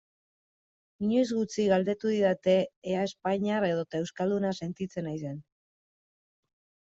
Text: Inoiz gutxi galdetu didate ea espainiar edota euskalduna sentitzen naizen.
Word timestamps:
Inoiz 1.07 1.25
gutxi 1.39 1.65
galdetu 1.71 2.13
didate 2.13 2.55
ea 2.93 3.03
espainiar 3.09 3.67
edota 3.69 4.01
euskalduna 4.07 4.55
sentitzen 4.63 5.07
naizen. 5.11 5.39